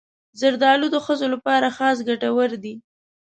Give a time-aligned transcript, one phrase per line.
[0.39, 2.75] زردالو د ښځو لپاره خاص ګټور دی.